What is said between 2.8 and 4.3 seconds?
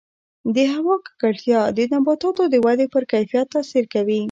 پر کیفیت تاثیر لري.